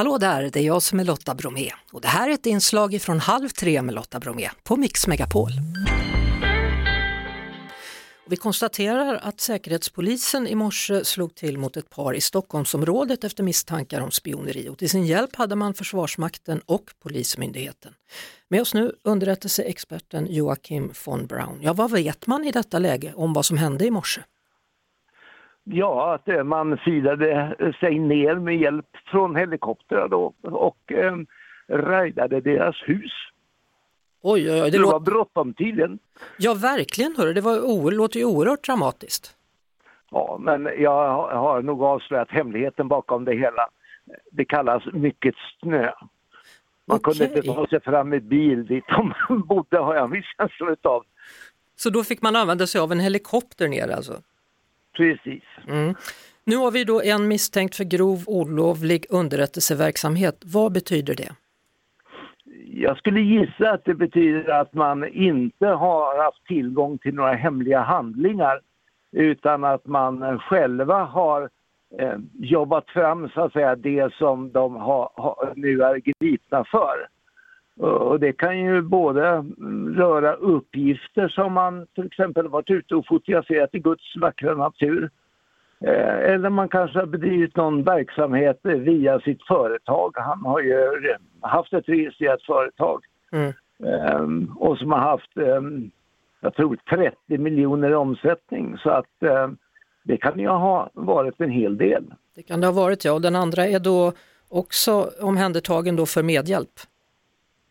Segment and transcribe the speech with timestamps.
[0.00, 3.02] Hallå där, det är jag som är Lotta Bromé och det här är ett inslag
[3.02, 5.50] från Halv tre med Lotta Bromé på Mix Megapol.
[8.28, 14.00] Vi konstaterar att Säkerhetspolisen i morse slog till mot ett par i Stockholmsområdet efter misstankar
[14.00, 17.92] om spioneri och till sin hjälp hade man Försvarsmakten och Polismyndigheten.
[18.48, 21.58] Med oss nu underrättelseexperten Joakim von Braun.
[21.62, 24.20] Ja, vad vet man i detta läge om vad som hände i morse?
[25.72, 31.16] Ja, att eh, man firade sig ner med hjälp från helikoptrar då och eh,
[31.68, 33.12] rajdade deras hus.
[34.22, 34.70] Oj, oj, oj.
[34.70, 35.98] Det, det var bråttom tydligen.
[36.36, 37.14] Ja, verkligen.
[37.16, 37.32] Hörru.
[37.32, 39.36] Det var, låter ju oerhört dramatiskt.
[40.10, 43.68] Ja, men jag har nog avslöjat hemligheten bakom det hela.
[44.32, 45.92] Det kallas mycket snö.
[46.84, 47.14] Man okay.
[47.14, 49.14] kunde inte ta sig fram med bil dit de
[49.48, 51.04] bodde har jag en viss känsla av.
[51.76, 54.22] Så då fick man använda sig av en helikopter ner alltså?
[54.96, 55.44] Precis.
[55.68, 55.94] Mm.
[56.44, 60.42] Nu har vi då en misstänkt för grov olovlig underrättelseverksamhet.
[60.44, 61.32] Vad betyder det?
[62.72, 67.80] Jag skulle gissa att det betyder att man inte har haft tillgång till några hemliga
[67.80, 68.60] handlingar
[69.12, 71.50] utan att man själva har
[71.98, 77.08] eh, jobbat fram så att säga det som de har, har, nu är gripna för.
[77.80, 79.44] Och det kan ju både
[79.96, 85.10] röra uppgifter som man till exempel varit ute och fotograferat i Guds vackra natur.
[85.84, 90.12] Eh, eller man kanske har bedrivit någon verksamhet via sitt företag.
[90.14, 91.02] Han har ju
[91.40, 93.04] haft ett registrerat företag.
[93.32, 93.52] Mm.
[93.78, 95.90] Um, och som har haft, um,
[96.40, 98.78] jag tror 30 miljoner i omsättning.
[98.78, 99.56] Så att um,
[100.02, 102.14] det kan ju ha varit en hel del.
[102.34, 104.12] Det kan det ha varit ja, och den andra är då
[104.48, 106.80] också omhändertagen då för medhjälp?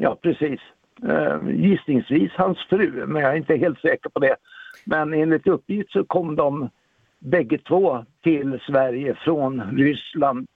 [0.00, 0.60] Ja, precis.
[1.04, 4.36] Uh, gissningsvis hans fru, men jag är inte helt säker på det.
[4.84, 6.70] Men enligt uppgift så kom de
[7.18, 10.46] bägge två till Sverige från Ryssland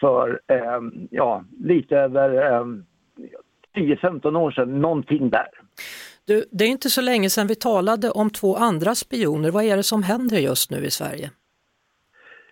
[0.00, 2.66] för eh, ja, lite över eh,
[3.76, 5.48] 10-15 år sedan, någonting där.
[6.26, 9.50] Du, det är inte så länge sedan vi talade om två andra spioner.
[9.50, 11.30] Vad är det som händer just nu i Sverige?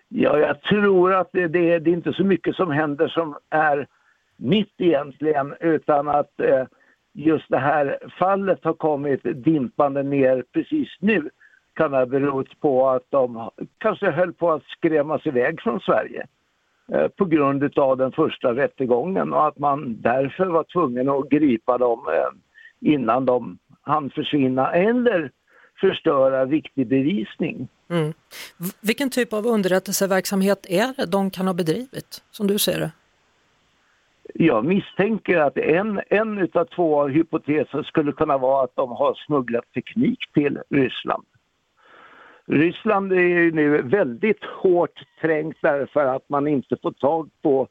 [0.08, 3.86] Ja, jag tror att det, det, det är inte så mycket som händer som är
[4.36, 6.64] mitt egentligen utan att eh,
[7.12, 11.30] just det här fallet har kommit dimpande ner precis nu
[11.74, 16.26] kan ha berott på att de kanske höll på att skrämmas iväg från Sverige
[16.92, 21.78] eh, på grund av den första rättegången och att man därför var tvungen att gripa
[21.78, 25.30] dem eh, innan de hann försvinna eller
[25.80, 27.68] förstöra viktig bevisning.
[27.90, 28.12] Mm.
[28.80, 32.90] Vilken typ av underrättelseverksamhet är det de kan ha bedrivit, som du ser det?
[34.34, 39.72] Jag misstänker att en, en av två hypoteser skulle kunna vara att de har smugglat
[39.74, 41.24] teknik till Ryssland.
[42.46, 47.68] Ryssland är ju nu väldigt hårt trängt därför att man inte får tag på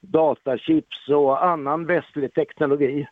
[0.00, 3.06] datachips och annan västlig teknologi.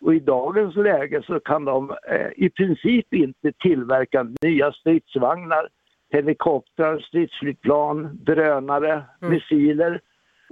[0.00, 5.68] Och i dagens läge så kan de eh, i princip inte tillverka nya stridsvagnar,
[6.10, 9.34] helikoptrar, stridsflygplan, drönare, mm.
[9.34, 10.00] missiler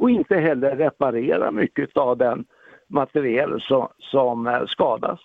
[0.02, 2.44] och inte heller reparera mycket av den
[2.88, 5.20] materiel som, som eh, skadas.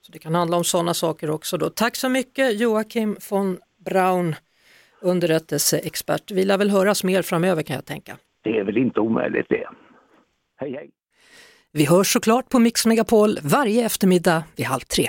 [0.00, 1.56] Så Det kan handla om sådana saker också.
[1.56, 1.70] Då.
[1.70, 4.34] Tack så mycket Joakim von Braun,
[5.02, 6.30] underrättelseexpert.
[6.30, 8.16] Vi lär väl höras mer framöver kan jag tänka.
[8.42, 9.68] Det är väl inte omöjligt det.
[10.56, 10.90] Hej hej!
[11.72, 15.08] Vi hörs såklart på Mix Megapol varje eftermiddag vid halv tre.